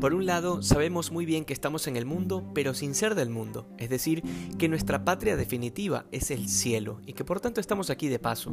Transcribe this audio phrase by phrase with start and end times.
[0.00, 3.28] Por un lado, sabemos muy bien que estamos en el mundo, pero sin ser del
[3.28, 4.22] mundo, es decir,
[4.58, 8.52] que nuestra patria definitiva es el cielo y que por tanto estamos aquí de paso.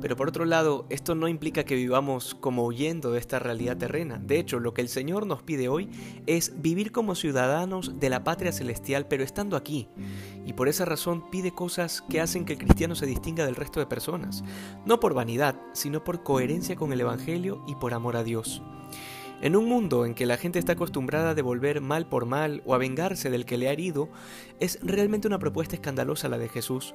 [0.00, 4.18] Pero por otro lado, esto no implica que vivamos como huyendo de esta realidad terrena.
[4.18, 5.90] De hecho, lo que el Señor nos pide hoy
[6.26, 9.88] es vivir como ciudadanos de la patria celestial, pero estando aquí.
[10.46, 13.80] Y por esa razón pide cosas que hacen que el cristiano se distinga del resto
[13.80, 14.44] de personas,
[14.86, 18.62] no por vanidad, sino por coherencia con el Evangelio y por amor a Dios.
[19.40, 22.74] En un mundo en que la gente está acostumbrada a devolver mal por mal o
[22.74, 24.08] a vengarse del que le ha herido,
[24.58, 26.92] es realmente una propuesta escandalosa la de Jesús.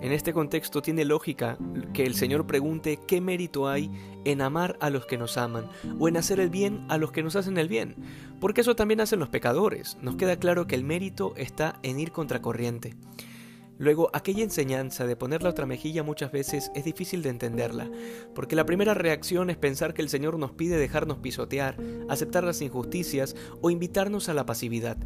[0.00, 1.58] En este contexto tiene lógica
[1.92, 3.90] que el Señor pregunte qué mérito hay
[4.24, 5.68] en amar a los que nos aman
[5.98, 7.96] o en hacer el bien a los que nos hacen el bien,
[8.40, 9.98] porque eso también hacen los pecadores.
[10.00, 12.94] Nos queda claro que el mérito está en ir contracorriente.
[13.80, 17.90] Luego, aquella enseñanza de poner la otra mejilla muchas veces es difícil de entenderla,
[18.34, 21.78] porque la primera reacción es pensar que el Señor nos pide dejarnos pisotear,
[22.10, 24.98] aceptar las injusticias o invitarnos a la pasividad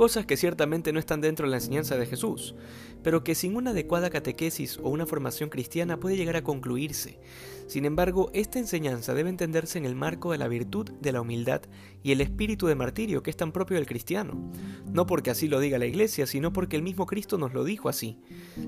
[0.00, 2.54] cosas que ciertamente no están dentro de la enseñanza de Jesús,
[3.02, 7.20] pero que sin una adecuada catequesis o una formación cristiana puede llegar a concluirse.
[7.66, 11.60] Sin embargo, esta enseñanza debe entenderse en el marco de la virtud de la humildad
[12.02, 14.50] y el espíritu de martirio que es tan propio del cristiano,
[14.90, 17.90] no porque así lo diga la Iglesia, sino porque el mismo Cristo nos lo dijo
[17.90, 18.16] así.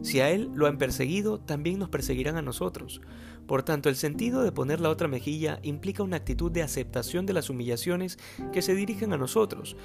[0.02, 3.00] Si a Él lo han perseguido, también nos perseguirán a nosotros.
[3.46, 7.32] Por tanto, el sentido de poner la otra mejilla implica una actitud de aceptación de
[7.32, 8.18] las humillaciones
[8.52, 9.76] que se dirigen a nosotros,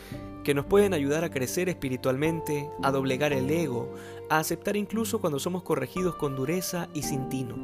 [0.43, 3.93] que nos pueden ayudar a crecer espiritualmente, a doblegar el ego,
[4.29, 7.55] a aceptar incluso cuando somos corregidos con dureza y sin tino.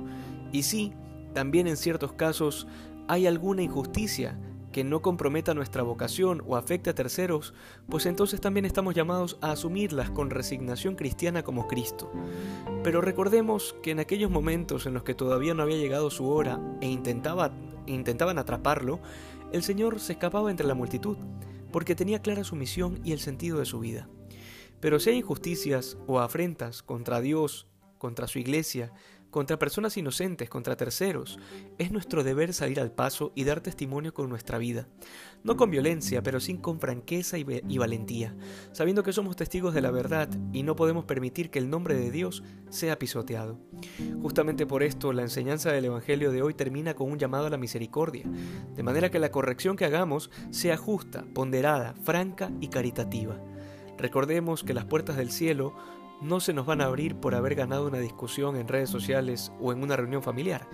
[0.52, 0.94] Y sí,
[1.34, 2.68] también en ciertos casos
[3.08, 4.38] hay alguna injusticia
[4.74, 7.54] que no comprometa nuestra vocación o afecte a terceros,
[7.88, 12.12] pues entonces también estamos llamados a asumirlas con resignación cristiana como Cristo.
[12.84, 16.60] Pero recordemos que en aquellos momentos en los que todavía no había llegado su hora
[16.82, 17.54] e intentaba,
[17.86, 19.00] intentaban atraparlo,
[19.54, 21.18] el Señor se escapaba entre la multitud
[21.72, 24.10] porque tenía clara su misión y el sentido de su vida.
[24.80, 27.68] Pero si hay injusticias o afrentas contra Dios,
[27.98, 28.92] contra su iglesia,
[29.34, 31.40] contra personas inocentes, contra terceros,
[31.80, 34.88] es nuestro deber salir al paso y dar testimonio con nuestra vida.
[35.44, 38.36] No con violencia, pero sí con franqueza y, y, valentía,
[38.74, 42.12] sabiendo que somos testigos de la verdad y no podemos permitir que el nombre de
[42.12, 43.60] Dios sea pisoteado.
[44.22, 47.58] Justamente por esto, la enseñanza del Evangelio de hoy termina con un llamado a la
[47.58, 48.26] misericordia,
[48.76, 53.42] de manera que la corrección que hagamos sea justa, ponderada, franca y caritativa.
[53.98, 55.74] Recordemos que las puertas del cielo
[56.22, 59.72] no se nos van a abrir por haber ganado una discusión en redes sociales o
[59.72, 60.68] en una reunión familiar,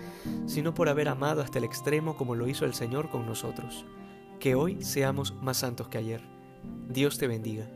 [0.46, 3.84] sino por haber amado hasta el extremo como lo hizo el Señor con nosotros.
[4.38, 6.22] Que hoy seamos más santos que ayer.
[6.88, 7.68] Dios te bendiga.